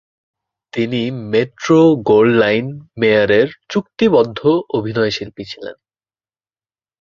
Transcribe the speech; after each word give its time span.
তিনি 0.73 1.11
মেট্রো-গোল্ডউইন-মেয়ারের 1.31 3.59
চুক্তিবদ্ধ 3.69 4.69
অভিনয়শিল্পী 4.69 5.43
ছিলেন। 5.43 5.75